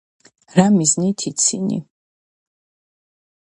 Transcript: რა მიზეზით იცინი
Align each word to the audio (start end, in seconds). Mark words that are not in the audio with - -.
რა 0.59 0.65
მიზეზით 0.77 1.27
იცინი 1.33 1.79